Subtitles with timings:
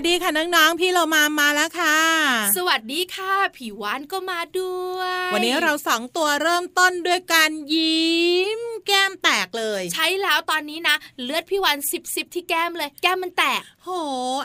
[0.00, 1.96] สวัสดีค่ะน้องๆ พี่เรามามาแล้วค่ะ
[2.56, 13.88] สวัสดีค่ะผิวหวานก็มาด้วย วันนี้เราสองตัวเริ่มต้นด้วยการยิ้ม แก้มแตกเลย ใช้แล้วตอนนี้นะ เลือดพี่หวานสิบสิบที่แก้มเลย แก้มมันแตก โห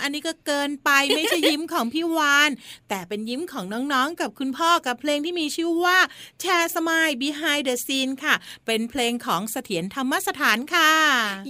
[0.02, 2.50] อันนี้ก็เกินไปไม่ใช่ยิ้มของพี่วาน
[2.90, 5.98] แต่เป็นยิ้มของน้องๆ กับคุณพ่อกับเพลงที่มีชื่อว่า
[6.42, 8.36] แชร์สมาย behind the scene ค่ะ
[8.66, 10.92] เป็นเพลงของเสถียรธรรมสถานค่ะ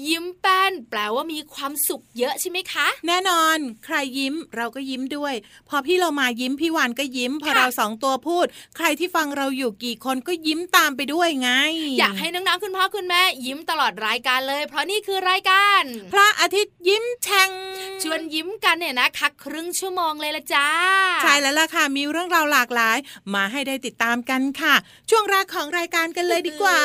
[0.07, 5.33] ยิ้มแป้นแปลว่ามีความสุขเยอะใช่ไหมคะ แน่นอนใครยิ้มเราก็ยิ้มด้วย
[5.69, 8.45] พอพี่เรามายิ้มพี่วานก็ยิ้ม พอค่ะเราสองตัวพูด
[8.75, 11.50] ใครที่ฟังเราอยู่กี่คนก็ยิ้มตามไปด้วยไง
[12.00, 15.81] อยากให้น้องๆคุณพ่อคุณแม่ยิ้มตลอดรายการเลย เพราะนี่คือรายการ
[16.14, 17.52] พระอาทิตย์ยิ้มแฉ่ง
[18.03, 20.67] ชวนยิ้มกันเนี่ยนะคะครึ่งชั่วโมงเลยละจ้า
[21.23, 22.97] ใช่แล้วล่ะค่ะมีเรื่องราวหลากหลาย
[23.34, 24.75] มาให้ได้ติดตามกันค่ะ
[25.09, 26.79] ช่วงแรกของรายการกันเลยดีกว่า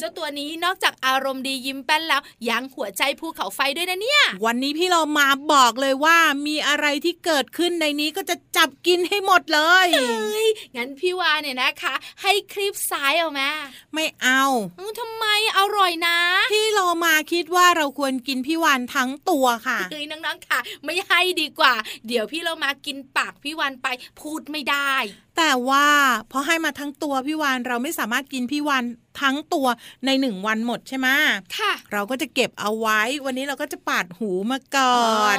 [0.00, 13.50] เจ้าตัวนี้นอกจากอารมณ์ดียิ้มแป้นแล้วยังหัวใจภูเขาไฟด้วยนะเนี่ย วันนี้พี่เรามาบอกเลยว่ามีอะไรที่เกิดขึ้นในนี้ก็จะจับกินให้หมดเลยเฮ้ยงั้นพี่วานเนี่ยนะคะ ให้คลิปซ้ายเอามา
[13.94, 14.42] ไม่เอา
[14.78, 15.26] อืมทำไม
[15.58, 16.18] อร่อยนะ
[16.52, 21.74] พี่เรามาคิดว่าเราควรกินพี่วานทั้งตัวค่ะเฮ้ยน้องๆค่ะ ไม่ให้ดีกว่า
[22.06, 23.88] เดี๋ยวพี่เรามากินปากพี่วันไป
[24.20, 24.94] พูดไม่ได้
[25.36, 25.86] แต่ว่า
[26.32, 28.84] พอให้มาทั้งตัวพี่วานเราไม่สามารถกินพี่วาน
[29.20, 29.66] ทั้งตัว
[30.06, 31.08] ในหนึ่งวันหมดใช่ไหม
[31.56, 35.38] ค่ะ เราก็จะเก็บเอาไว้ วันนี้เราก็จะปาดหูมาก่อน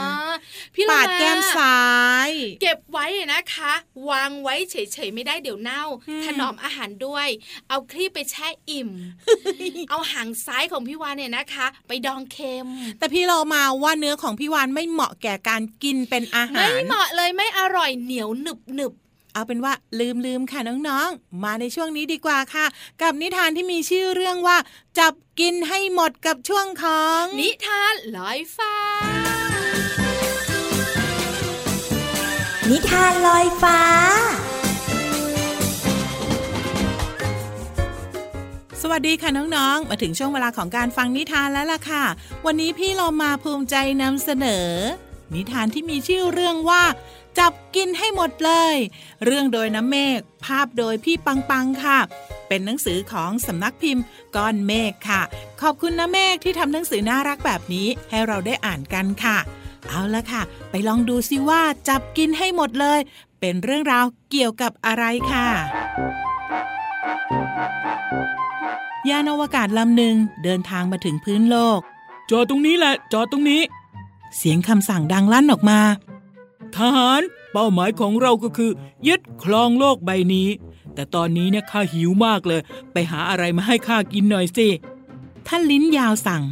[0.76, 1.82] พี่เรปาดแก้มซ้า
[2.28, 2.30] ย
[2.62, 3.74] เก็บไว้นะคะ
[4.10, 7.28] วางไว้เฉยๆไม่ได้เดี๋ยวเน่าอืมถนอมอาหารด้วย
[7.70, 8.90] เอาคลีบไปแช่อิ่ม
[9.90, 12.68] เอาหางซ้ายของพี่วานเนี่ยนะคะ ไปดองเค็ม
[13.00, 18.94] แต่พี่เรามาว่าเนื้อของพี่วานไม่เหมาะแก่การกินเป็นอาหาไม่รเหมาะเลยไม่อร่อยเหนียวหนึบหนึบ
[19.38, 22.66] เอาเป็นว่าลืมลืมค่ะน้องๆ มาในช่วงนี้ดีกว่าค่ะ
[23.02, 24.58] กับนิทานที่มีชื่อเรื่องว่า
[25.00, 28.76] จับกินให้หมดกับช่วงของๆนิทานลอยฟ้า
[32.70, 33.80] นิทานลอยฟ้า
[38.82, 42.04] สวัสดีค่ะน้องๆ มาถึงช่วงเวลาของการฟังนิทานแล้วล่ะค่ะ
[42.46, 44.70] วันนี้พี่เรามาภูมิใจนำเสนอ
[45.36, 46.84] นิทานที่มีชื่อเรื่องว่า
[47.40, 48.76] จับกินให้หมดเลย
[49.26, 52.00] เรื่องโดยน้ำเมฆภาพโดยพี่ปังปังค่ะ
[52.48, 54.04] เป็นหนังสือของสำนักพิมพ์
[54.36, 55.22] ก้อนเมฆค่ะ
[55.62, 59.38] ขอบคุณนะเมฆที่ทำหนังสือน่ารักแบบนี้ให้เราได้อ่านกันค่ะ
[59.90, 63.00] เอาละค่ะ ไปลองดูซิว่าจับกินให้หมดเลย
[63.40, 65.48] เป็นเรื่องราวเกี่ยวกับอะไรค่ะ
[69.10, 71.80] ยานอวกาศลำหนึ่งเดินทางมาถึงพื้นโลก
[72.30, 73.62] จอดตรงนี้แหละ จอดตรงนี้
[74.38, 75.80] เสียงคำสั่งดังลั่นออกมา
[76.76, 77.22] ทหาร
[77.52, 78.72] เป้าหมายของเราก็คือ
[79.08, 80.50] ยึดครองโลกใบนี้
[80.94, 82.62] แต่ตอนนี้เนี่ยข้าหิวมากเลย
[82.92, 84.68] ไปหาอะไรมาให้ข้ากินหน่อยสิ
[85.48, 86.44] ท่านลิ้นยาวสั่ง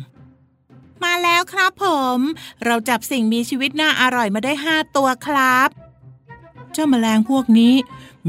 [1.03, 1.85] มาแล้วครับผ
[2.17, 2.19] ม
[2.65, 5.69] เราจับสิ่งมีชีวิตน่าอร่อยมาได้ห้าตัวครับ
[6.73, 7.73] เจ้าแมลงพวกนี้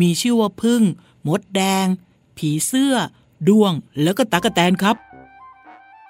[0.00, 0.82] มีชื่อว่าพึ่ง
[1.26, 1.86] มดแดง
[2.36, 2.94] ผีเสื้อ
[3.48, 3.72] ด้วง
[4.02, 4.96] แล้วก็ตากแตนครับ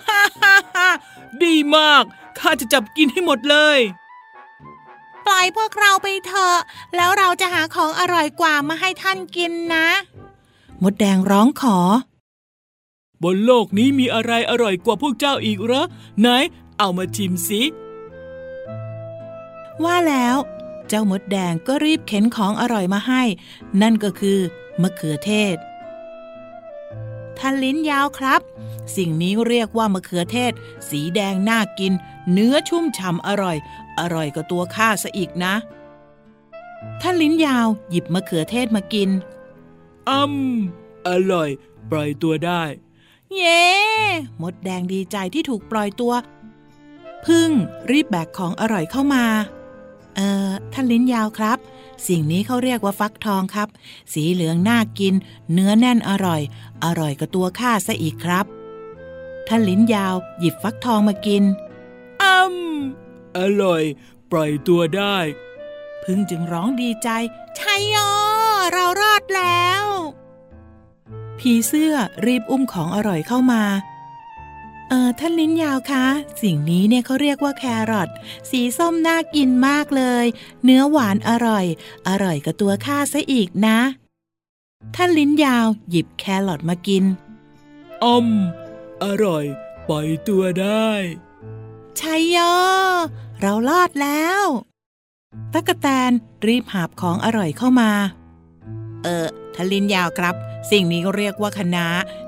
[0.07, 0.89] ฮ่าฮ่าฮ่า
[1.45, 2.05] ดีมาก
[2.39, 3.79] ข้าจะจับกินให้หมดเลย
[5.27, 6.57] ปล่อยพวกเราไปเถอะ
[6.97, 9.89] แล้วเราจะหาของอร่อยกว่ามาให้ท่านกินนะ
[10.83, 11.79] มดแดงร้องขอ
[13.23, 15.87] บนโลกนี้มีอะไรอร่อยกว่าพวกเจ้าอีกเหรอ
[16.21, 16.29] ไหน
[16.79, 17.63] เอามาชิมสิ
[19.85, 20.37] ว่าแล้ว
[20.89, 23.23] เจ้ามดแดงก็รีบเข็นของอร่อยมาให้
[23.83, 24.39] นั่นก็คือ
[24.83, 25.57] มะเขือเทศ
[27.39, 28.41] ท่านลิ้นยาวครับ
[28.97, 30.53] สิ่งนี้เรียกว่ามะเขือเทศ
[30.91, 31.93] สีแดงน่ากิน
[32.33, 33.57] เนื้อชุ่มฉ่ำอร่อย
[34.01, 35.55] อร่อยกว่าตัวข้าซะอีกนะ
[37.01, 39.11] ท่านลิ้นยาวหยิบมะเขือเทศมากิน
[40.09, 40.35] อืม
[41.09, 41.49] อร่อย
[41.91, 42.63] ปล่อยตัวได้
[43.37, 43.65] เย้
[44.43, 46.13] มดแดงดีใจที่ถูกปล่อยตัว
[47.27, 47.51] พึ่ง
[47.91, 49.25] รีบแบกของอร่อยเข้ามา
[50.17, 51.59] เอ่อ ท่านลิ้นยาวครับ
[52.09, 53.69] สิ่งนี้เขาเรียกว่าฟักทองครับ
[54.13, 55.15] สีเหลืองน่ากิน
[55.53, 56.41] เนื้อแน่นอร่อย
[56.85, 58.47] อร่อยกว่าตัวข้าซะอีกครับ
[59.49, 61.45] ท่านลิ้นยาวหยิบฟักทองมากิน
[62.23, 62.57] อืม
[63.37, 63.83] อร่อย
[64.31, 65.17] ปล่อยตัวได้
[66.03, 67.09] พึ่งจึงร้องดีใจ
[67.59, 67.97] ชัยโย
[68.73, 69.85] เรารอดแล้ว
[71.39, 71.95] ผีเสื้อ
[72.27, 73.63] รีบอุ้มของอร่อยเข้ามา
[74.89, 76.07] เออท่านลิ้นยาวคะ
[76.43, 78.09] สิ่งนี้เนี่ยเขาเรียกว่าแครอท
[78.51, 80.27] สีส้มน่ากินมากเลย
[80.65, 81.65] เนื้อหวานอร่อย
[82.09, 83.79] อร่อยกับตัวข้าซะอีกนะ
[84.97, 87.05] ท่านลิ้นยาวหยิบแครอทมากิน
[88.05, 88.29] อืม
[89.03, 89.45] อร่อย
[89.89, 90.91] ปล่อยตัวได้
[92.01, 92.39] ชัยโย
[93.41, 94.45] เรารอดแล้ว
[95.53, 96.11] ตะกะแตน
[96.47, 97.91] รีบหาบของอร่อยเข้ามา
[99.03, 100.35] เออทลินยาวครับ
[100.71, 101.87] สิ่งนี้เรียกว่าคะน้า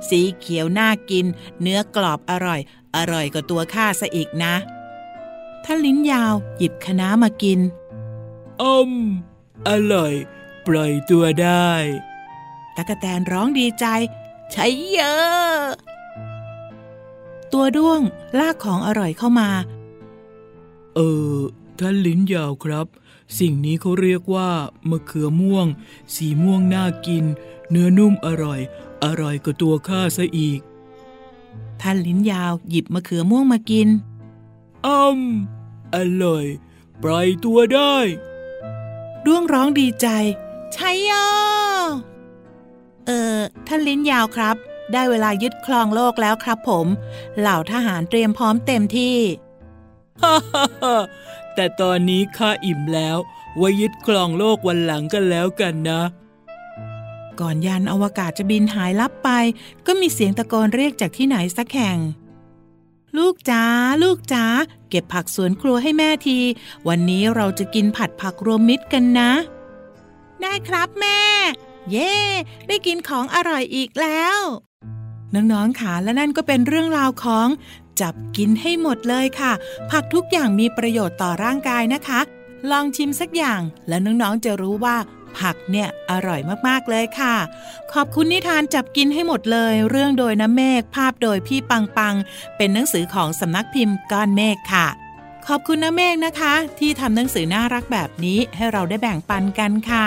[0.09, 1.27] สีเขียวน่ากิน
[1.61, 2.61] เนื้อกรอบอร่อย
[2.97, 4.55] อร่อยกว่าตัวข้าซะอีกนะ
[5.65, 7.61] ท่านลิ้นยาวหยิบคะน้ามากิน
[8.63, 8.93] อืม
[9.69, 10.15] อร่อย
[10.67, 11.73] ปล่อยตัวได้
[12.77, 13.87] ตะกะแตนร้องดีใจ
[14.55, 15.15] ชัยเยอ
[17.53, 18.01] ตัวด้วง
[18.39, 19.49] ลากของอร่อยเข้ามา
[21.01, 21.37] เออ
[21.81, 22.87] ท่านลิ้นยาวครับ
[23.39, 24.51] สิ่งนี้เขาเรียกว่า
[24.91, 25.67] มะเขือม่วง
[26.15, 27.25] สีม่วงน่ากิน
[27.71, 28.61] เนื้อนุ่มอร่อย
[29.05, 30.61] อร่อยกว่าตัวข้าซะอีก
[31.81, 33.89] ท่านลิ้นยาวหยิบมะเขือม่วงมากิน
[34.87, 35.21] อืม
[35.95, 36.45] อร่อย
[37.03, 37.97] ปล่อยตัวได้
[39.25, 40.07] ด้วงร้องดีใจ
[40.77, 41.11] ชัยโย
[43.07, 44.57] เออท่านลิ้นยาวครับ
[44.93, 46.87] ได้เวลายึดครองโลกแล้วครับผม
[47.39, 49.17] เหล่าทหารเตรียมพร้อมเต็มที่
[50.23, 50.97] ฮ่าฮ่าฮ่า
[51.55, 53.19] แต่ตอนนี้ข้าอิ่มแล้ว
[53.57, 56.03] ไว้ยึดครองโลกวันหลังกันแล้วกันนะ
[57.41, 59.29] ก่อนยานอวกาศจะบินหายลับไป
[59.87, 61.99] ก็มีเสียงตะโกนเรียกจากที่ไหนสักแห่ง
[63.19, 63.65] ลูกจ๋า
[64.03, 64.45] ลูกจ๋า
[64.91, 66.39] เก็บผักสวนครัวให้แม่ที
[66.89, 69.31] วันนี้เราจะกินผัดผักรวมมิตรกันนะ
[70.41, 71.21] ได้ครับแม่
[71.91, 72.13] เย้
[72.69, 74.39] ได้กินของอร่อยอีกแล้ว
[75.35, 77.49] น้องๆค่ะและนั่นก็เป็นเรื่องราวของ
[78.01, 79.53] จับกินให้หมดเลยค่ะ
[79.91, 82.21] ผักทุกอย่างมีประโยชน์ต่อร่างกายนะคะ
[82.71, 84.97] ลองชิมสักอย่างแล้วน้องๆจะรู้ว่า
[85.39, 87.35] ผักเนี่ยอร่อยมากๆเลยค่ะ
[87.93, 92.15] ขอบคุณนิทานจับกินให้หมดเลย เรื่องโดยน้ำเมฆภาพโดยพี่ปังปัง
[92.57, 94.87] เป็นหนังสือของสำนักพิมพ์ก้อนเมฆค่ะ
[95.47, 100.07] ขอบคุณน้ำเมฆนะคะ ที่ทำหนังสือน่ารักแบบนี้ให้เราได้แบ่งปันกันค่ะ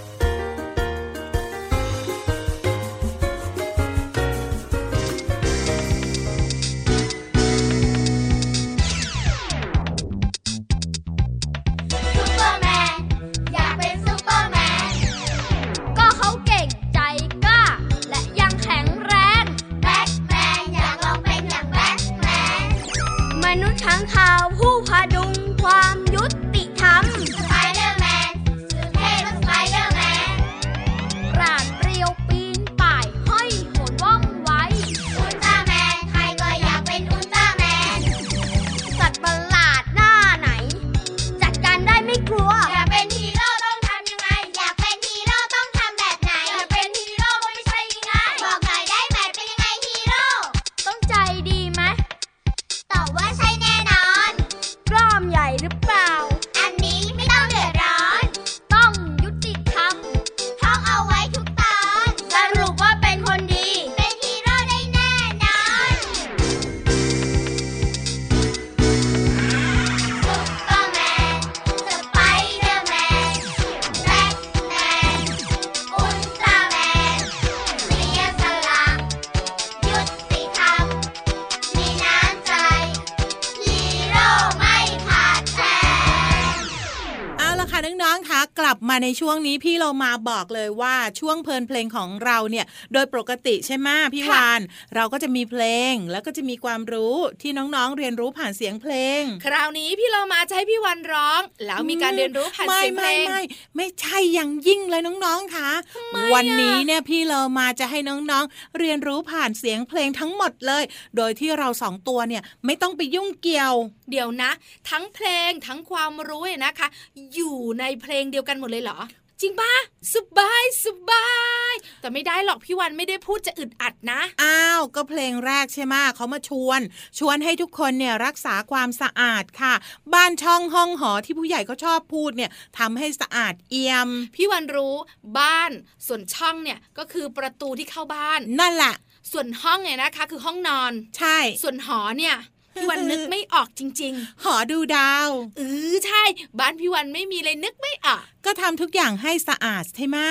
[89.19, 94.61] ช่วงนี้พี่เรามาบอกเลยว่าช่วงเพลินเพลงของเราเนี่ย โดยปกติใช่ไหมพี่ค่ะวาน
[94.95, 103.41] เราก็จะมีเพลงแล้วก็จะมีความรู้ที่น้องๆเรียนรู้ผ่านเสียงเพลง คราวนี้พี่เรามาจะให้พี่วันร้อง แล้วมีการเรียนรู้ผ่านไม่เสียงเพลไม่งไม่
[103.75, 110.83] ไม่ใช่อย่างยิ่งเลยน้องๆค่ะทำไมอะวันนี้เนี่ยพี่เรามาจะให้น้องๆเรียนรู้ผ่านเสียงเพลงทั้งหมดเลย
[111.17, 113.73] โดยที่เราสองตัวเนี่ยไม่ต้องไปยุ่งเกี่ยว
[114.11, 114.51] เดี๋ยวนะ
[114.89, 116.87] ทั้งเพลงทั้งความรู้เนี่ยนะคะ
[117.35, 118.97] อยู่ในเพลงเดียวกันหมดเลยเหรอ
[119.41, 119.73] จริงปะ
[120.13, 121.29] สบายสบา
[121.71, 126.81] ย แต่ไม่ได้หรอกพี่วันไม่ได้พูดจะอึดอัดนะ อ้าว ก็เพลงแรกใช่ไหมะเขามาชวน
[127.19, 129.73] ชวนให้ทุกคนเนี่ยรักษาความสะอาดค่ะ
[130.13, 134.95] บ้านช่องห้องหอที่ผู้ใหญ่เขาชอบพูดเนี่ยทำให้สะอาดเอี่ยม พี่วันรู้
[135.39, 135.71] บ้าน
[136.07, 138.95] ส่วนช่องเนี่ยก็คือประตูที่เข้าบ้าน นั่นแหละ
[139.31, 142.35] ส่วนห้องเนี่ยนะคะ คือห้องนอน ใช่ ส่วนหอเนี่ย
[142.73, 144.13] พี่วันนึกไม่ออกจริง
[144.43, 145.61] หอดูดาวๆเอ
[145.91, 146.23] อใช่
[146.59, 150.29] บ้านพี่วันไม่มีเลยนึกไม่ออก ก็ทำทุกอย่างให้สะอาดใช่ไหมะ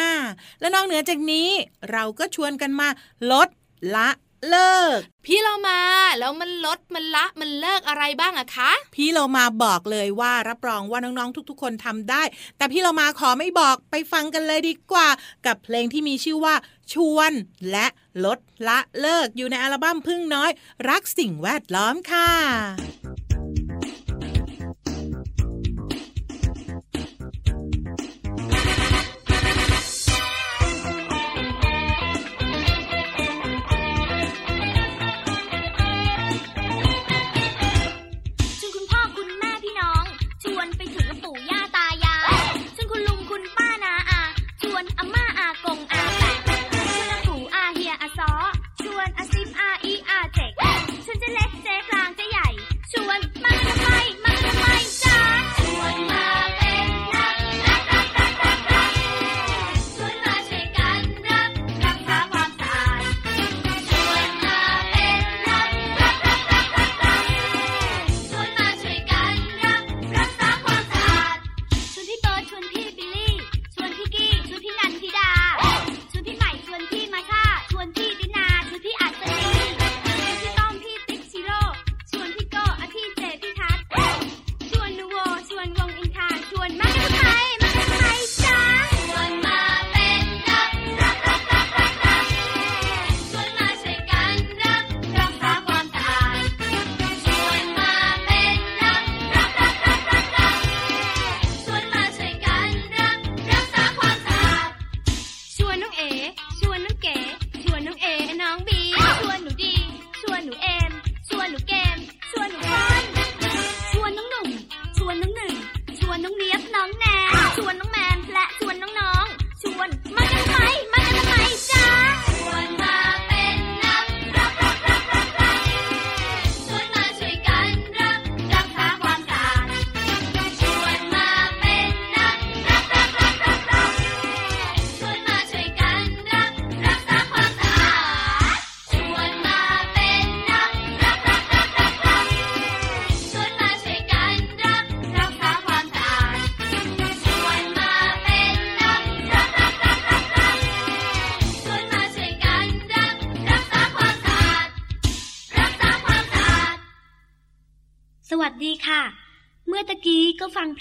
[0.61, 1.49] และนอกเหนือจากนี้
[1.93, 2.89] เราก็ชวนกันมา
[3.33, 3.49] ลด
[3.97, 4.09] ละ
[4.49, 5.81] เลิก พี่เรามา
[6.19, 12.23] แล้วมันลดมันละมันเลิกอะไรบ้างอะคะ พี่เรามาบอกเลยว่ารับรองว่าน้องๆทุกๆ คนทำได้
[12.57, 15.09] แต่พี่เรามาขอไม่บอกไปฟังกันเลยดีกว่า
[15.47, 16.55] กับเพลงที่มีชื่อว่า
[16.93, 17.33] ชวน
[17.71, 17.87] และ
[18.25, 20.51] ลดละเลิกอยู่ในอัลบั้มพึ่งน้อย
[20.89, 22.31] รักสิ่งแวดล้อมค่ะ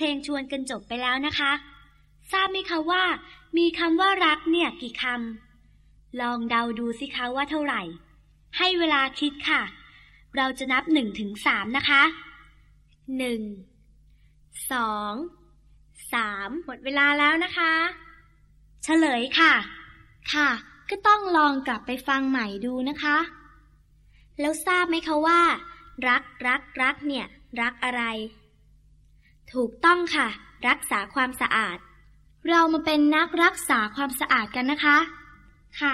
[0.02, 1.52] เพลงชวนกันจบไปแล้วนะคะ
[2.32, 3.04] ทราบไหมคะว่า
[3.58, 7.82] มีคำว่ารักเนี่ยกี่คำลองเดาดูสิคะว่าเท่าไหร่
[8.58, 9.62] ให้เวลาคิดค่ะ
[10.38, 12.04] เราจะนับหนึ่งถึงสามนะคะ
[13.18, 13.42] หนึ่ง
[14.72, 15.14] สอง
[16.14, 17.74] สามหมดเวลาแล้วนะคะ
[18.84, 19.54] เฉลยค่ะ
[20.34, 20.50] ค่ะ
[20.90, 23.18] ก็ต้องลองกลับไปฟังใหม่ดูนะคะ
[24.40, 25.42] แล้วทราบไหมคะว่า
[26.08, 27.26] รักรักรักเนี่ย
[27.62, 28.04] รักอะไร
[29.54, 30.28] ถูกต้องค่ะ
[30.68, 31.78] รักษาความสะอาด
[32.50, 34.98] เรามาเป็นนักรักษาความสะอาดกันนะคะ
[35.80, 35.94] ค่ะ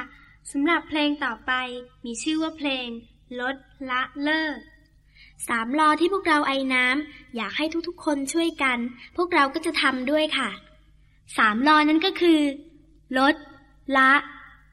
[0.51, 1.51] สำหรับเพลงต่อไป
[2.05, 2.88] มีชื่อว่าเพลง
[3.39, 3.55] ลด
[3.89, 4.57] ละเลิก
[5.47, 8.77] สามลอที่พวกเราไอ้น้ำอยากให้ทุกๆคนช่วยกัน
[9.15, 10.50] พวกเราก็จะทำด้วยค่ะ
[11.38, 12.41] สามลอนั้นก็คือ
[13.19, 13.35] ลด
[13.97, 14.12] ละ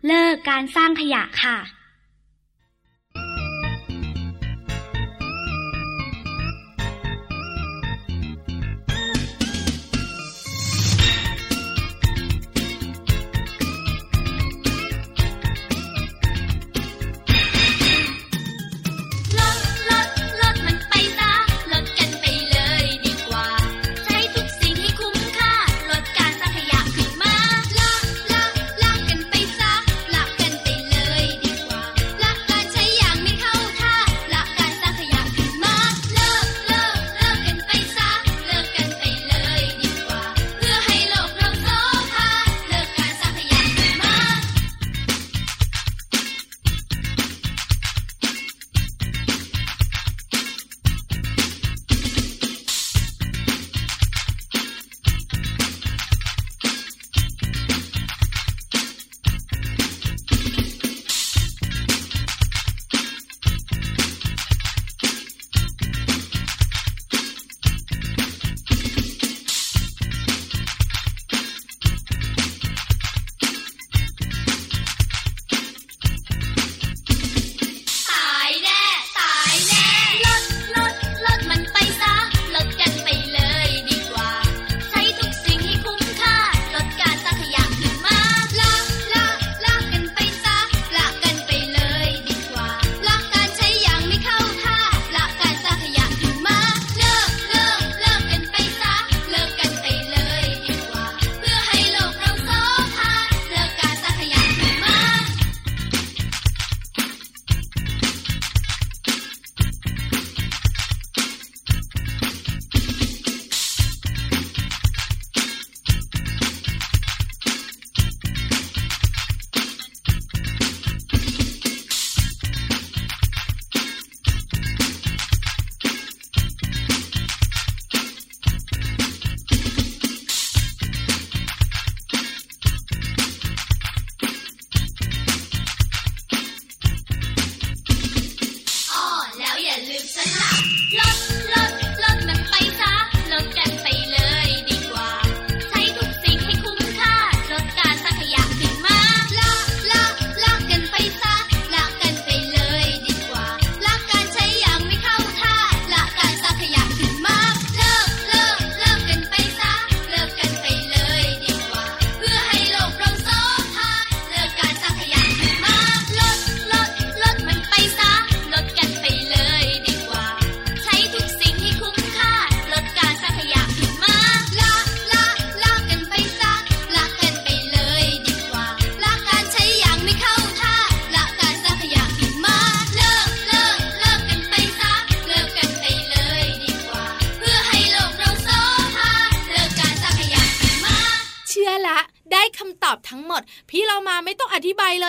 [0.06, 1.56] เลิกการสร้างขยะค่ะ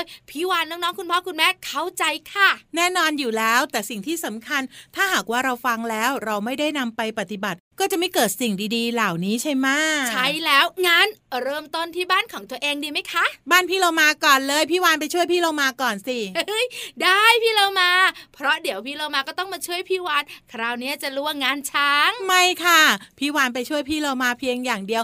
[0.03, 4.61] เลยพี่วานน้องๆคุณพ่อคุณแม่เข้าใจค่ะ แน่นอนอยู่แล้ว แต่สิ่งที่สำคัญ
[4.95, 9.67] ถ้าหากว่าเราฟังแล้วเราไม่ได้นำไปปฏิบัติ ก็จะไม่เกิดสิ่งดีๆ เหล่านี้ใช่ไหม
[10.11, 11.07] ใช่แล้วงั้น
[11.41, 16.65] เริ่มต้นที่บ้านของตัวเองดีไหมคะ บ้านพี่เรามาก่อนเลยพี่วานไปช่วยพี่เรามาก่อนสิเฮ้ย
[17.03, 17.91] ได้พี่เรามา
[18.33, 22.81] เพราะเดี๋ยวพี่เรามาก็ต้องมาช่วยพี่วานคราวนี้จะรู้ว่างานช้าง ไม่ค่ะ
[23.19, 25.03] พี่วานไปช่วยพี่เรามาเพียงอย่างเดียว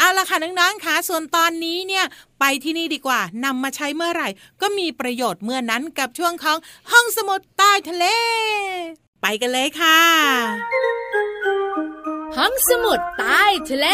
[0.00, 2.04] เอาละค่ะน้องๆค่ะส่วนตอนนี้เนี่ย
[2.40, 4.28] ไปที่นี่ดีกว่านำมาใช้เมื่อไหร่
[4.60, 6.58] ก็มีประโยชน์เมื่อนั้นกับช่วงของ
[6.90, 8.04] ห้องสมุดใต้ทะเล
[9.22, 10.00] ไปกันเลยค่ะ
[12.36, 13.86] ห้องสมุดใต้ทะเล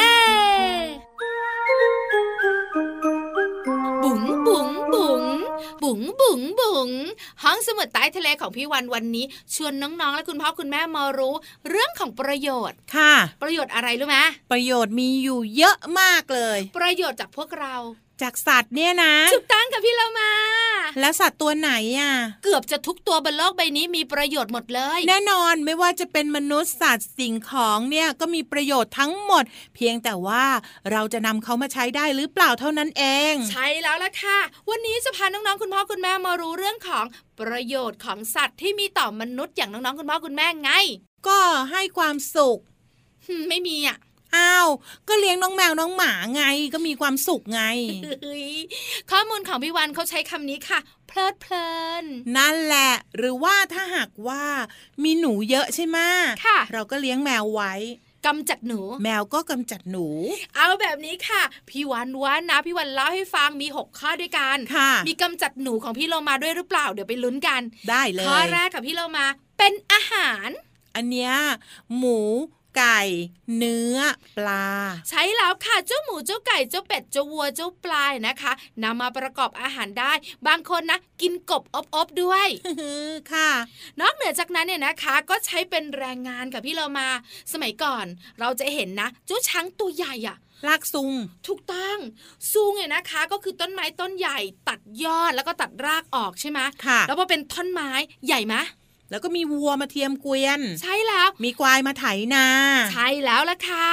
[5.82, 11.34] บุ๋งบุ๋งบุ๋งบุบุ๋งบุ๋งบุ๋งห้องสมุดใต้ทะเลของพี่วันวันนี้ ชวนน้องๆ และคุณพ่อคุณแม่มารู้
[11.68, 14.18] เรื่องของประโยชน์ค่ะ ประโยชน์อะไรรู้ไหม
[14.52, 17.74] ประโยชน์มีอยู่เยอะมากเลย ประโยชน์จากพวกเรา
[18.22, 20.30] จากสัตว์เนี่ยนะถูกต้องกับพี่เรามา
[21.00, 22.12] แล้วสัตว์ตัวไหนอะ
[22.44, 30.44] เกือบจะทุกตัวบนโลกใบนี้มีประโยชน์หมดเลย แน่นอนไม่ว่าจะเป็นมนุษย์สัตว์สิ่งของเนี่ยก็มีประโยชน์ทั้งหมด เพียงแต่ว่า
[30.92, 34.38] เราจะนำเขามาใช้ได้หรือเปล่าเท่านั้นเอง ใช่แล้วล่ะค่ะ
[34.70, 37.04] วันนี้จะพาน้องๆคุณพ่อคุณแม่มารู้เรื่องของ
[37.40, 40.70] ประโยชน์ของสัตว์ที่มีต่อมนุษย์อย่างน้องๆคุณพ่อคุณแม่ไง
[41.28, 41.38] ก็
[41.72, 42.58] ให้ความสุข
[43.26, 43.96] หึไม่มีอะ
[44.36, 44.68] อ้าว
[45.08, 46.42] ก็เลี้ยงน้องแมวน้องหมาไง
[46.74, 47.62] ก็มีความสุขไง
[48.04, 48.48] เฮ้ย
[49.10, 51.68] ข้อมูลของพี่วันเขาใช้คำนี้ค่ะเพลิดเพลิ
[52.02, 52.04] น
[52.36, 54.44] นั่นแหละ หรือว่าถ้าหากว่า
[55.02, 55.98] มีหนูเยอะใช่ไหม
[56.46, 57.74] ค่ะ เราก็เลี้ยงแมวไว้
[58.26, 60.06] กำจัดหนู แมวก็กำจัดหนู
[60.56, 67.60] เอาแบบนี้ค่ะ พี่วันว่านะพี่วันเล่าให้ฟังมี6ข้อด้วยกันค่ะ มีกำจัดหนูของพี่โลมาด้วยหรือเปล่าเดี๋ยวไปลุ้นกัน
[67.90, 69.26] ได้เลยข้อแรกกับพี่โลมา
[69.58, 70.48] เป็นอาหาร
[70.96, 71.32] อันเนี้ย
[71.96, 72.18] หมู
[72.76, 73.00] ไก่
[73.56, 73.98] เนื้อ
[74.38, 74.66] ปลา
[75.08, 80.12] ใช้แล้วค่ะเจ้าหมูเจ้าไก่เจ้าเป็ดเจ้าวัวเจ้าปลายนะคะนำมาประกอบอาหารได้
[80.46, 81.62] บางคนนะกินกบ
[81.94, 82.48] อบๆด้วย
[83.32, 83.50] ค่ะ
[84.00, 87.08] นอกเหนือจากนั้นเนี่ยนะคะ ก็ใช้เป็นแรงงานกับพี่เรามา
[87.52, 88.06] สมัยก่อน
[88.40, 90.36] เราจะเห็นนะเจ้าช้างตัวใหญ่อะ
[90.66, 91.12] ลากซุง
[91.46, 91.98] ถูกต้อง
[92.52, 97.90] ซูงเนี่ยนะคะ ก็คือต้นไม้ต้นใหญ่ ตัดยอดแล้วก็ตัดรากออกใช่ไหมค่ะแล้วพอเป็นท่อนไม้
[98.26, 98.54] ใหญ่ไหม
[99.10, 102.46] แล้วก็มีวัวมาเทียมเกวียน ใช่แล้ว มีควายมาไถนา
[102.92, 103.90] ใช่แล้วล่ะค่ะ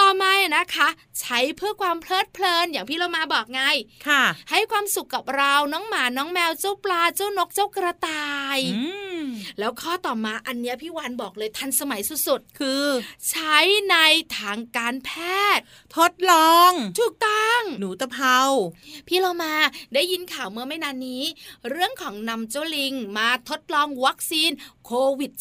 [0.00, 0.88] ต่อมาเนี่ยนะคะ
[1.20, 3.62] ใช้เพื่อความเพลิดเพลินอย่างพี่เรามาบอกไง
[4.08, 8.84] ค่ะ ให้ความสุขกับเราน้องหมาน้องแมวเจ้าปลาเจ้านกเจ้ากระต่ายอื
[9.20, 9.24] ม
[9.58, 13.56] แล้วข้อต่อมาอันเนี้ยพี่วานบอกเลยทันสมัยสุดคือๆใช้
[13.90, 13.96] ใน
[14.36, 15.10] ทางการแพ
[15.56, 15.64] ทย์
[15.96, 18.38] ทดลองถูกต้องหนูตะเภา
[19.08, 19.54] พี่เรามา
[19.94, 21.22] ได้ยินข่าวเมื่อไม่นานนี้
[21.70, 24.47] เรื่องของนำเจ้าลิงมาทดลองวัคซีน
[24.86, 25.32] โควิด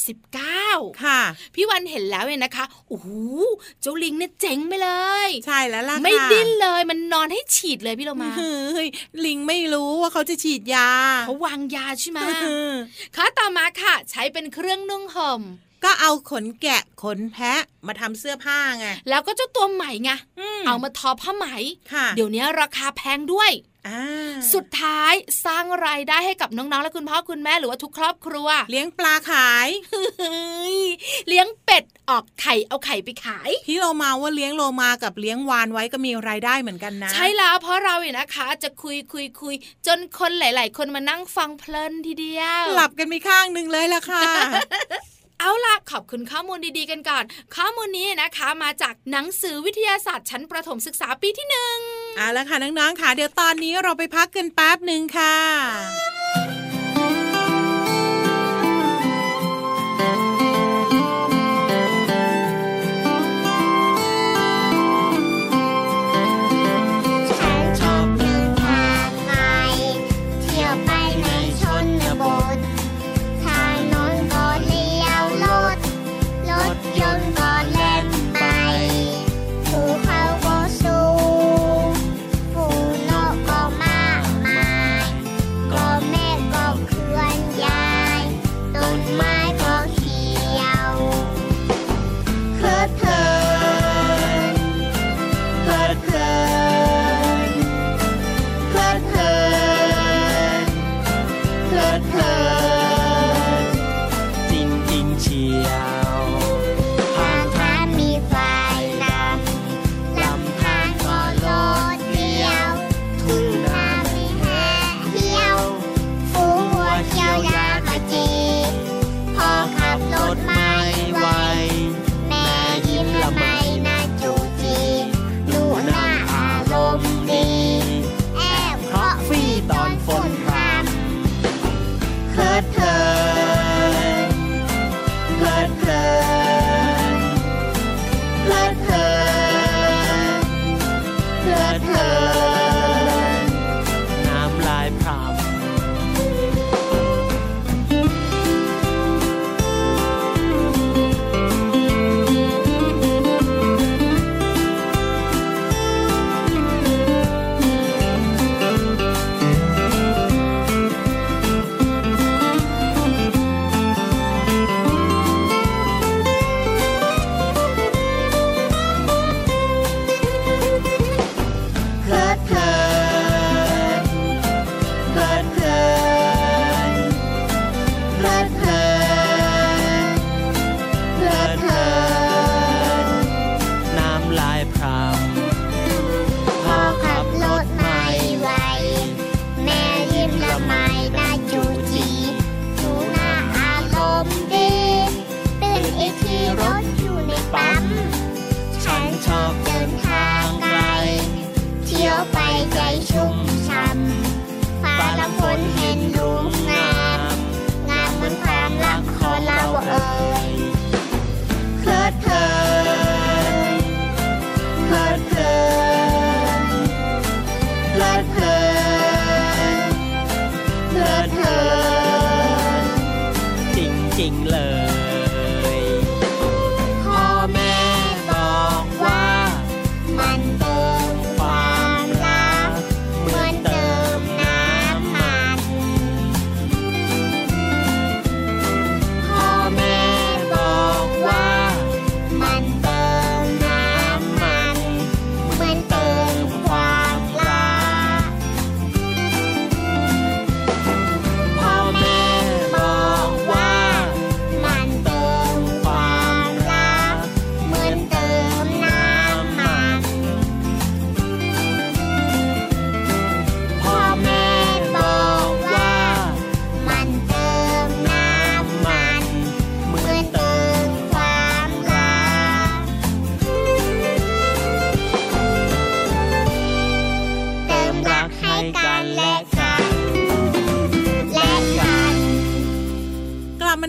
[0.47, 1.21] -19 ค่ะ
[1.55, 3.07] พี่วันเห็นแล้วเนี่ยนะคะโอ้โห
[3.81, 4.89] เจ้าลิงเนี่ยเจ๋งไปเล
[5.27, 8.87] ย ใช่แล้วล่ะไม่ค่ะดิ้นเลยมันนอนให้ฉีดเลยพี่เรามาเฮ้ย
[9.25, 10.89] ลิงไม่รู้ว่าเขาจะฉีดยา
[11.25, 12.19] เขาวางยาใช่ไหม
[13.15, 15.41] ข้อต่อมาค่ะ ใช้เป็นเครื่องนุ่งห่ม
[15.83, 20.11] ก็เอาขนแกะขนแพะมาทำเสื้อผ้าไงแล้วก็เจ้าตัวใหม่ไง
[20.57, 21.47] มเอามาทอผ้าไหม
[21.93, 23.76] ค่ะเดี๋ยวนี้ราคาแพงด้วยอ่า
[24.53, 25.13] สุดท้าย
[25.45, 29.67] สร้างรายได้ให้กับน้องๆ และคุณพ่อคุณแม่หรือว่าทุกครอบครัว เลี้ยงปลาขาย
[30.19, 30.77] เฮ้ย
[31.27, 39.55] เลี้ยงเป็ดออกไข่เอาไข่ไปขายพี่โลมาว่าเลี้ยงโลมากับเลี้ยงวานไว้ก็มีรายได้เหมือนกันนะ ใช่แล้วเพราะเราเนี่ยนะคะ จะคุยคุยคุย
[39.87, 44.23] จนคนหลาย ๆ คนมานั่งฟังเพลินทีเดียว หลับกันไปข้างหนึ่งเลยล่ะค่ะ
[45.39, 47.23] เอาล่ะขอบคุณข้อมูลดีๆกันก่อน
[47.55, 51.77] ข้อมูลนี้นะคะมาจากหนังสือวิทยาศาสตร์ชั้นประถมศึกษาปีที่หนึ่ง
[52.17, 55.35] เอาละค่ะน้องๆค่ะเดี๋ยวตอนนี้เราไปพักกันแป๊บหนึ่งค่ะ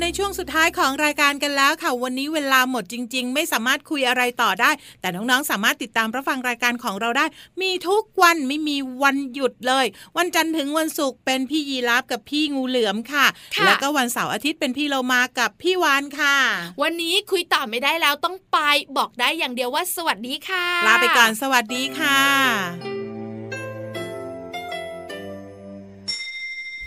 [0.09, 7.27] ในช่วงสุดท้ายของรายการกันแล้วค่ะ วันนี้เวลาหมดจริง ๆ ไม่สามารถคุยอะไรต่อได้ แต่น้องๆ สามารถติดตามรับฟังรายการของเราได้
[7.63, 9.87] มีทุกวันไม่มีวันหยุดเลย
[10.19, 16.37] วันจันทร์ถึงวันศุกร์เป็นพี่ยีราฟกับพี่งูเหลือมค่ะค่ะ แล้วก็วันเสาร์อาทิตย์เป็นพี่เรามากับพี่วานค่ะ
[16.83, 18.59] วันนี้คุยต่อไม่ได้แล้วต้องไป
[18.97, 22.21] บอกได้อย่างเดียวว่าสวัสดีค่ะ ลาไปก่อนสวัสดีค่ะ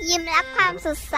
[0.10, 1.18] ยิ้มรับความสดใส